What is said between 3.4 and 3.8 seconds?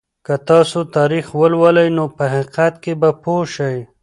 شئ.